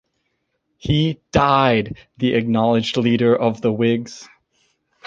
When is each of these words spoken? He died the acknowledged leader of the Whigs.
He 0.79 1.21
died 1.31 1.95
the 2.17 2.33
acknowledged 2.33 2.97
leader 2.97 3.35
of 3.35 3.61
the 3.61 3.71
Whigs. 3.71 4.27